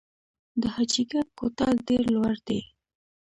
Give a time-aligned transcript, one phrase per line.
[0.61, 2.59] د حاجي ګک کوتل ډیر لوړ دی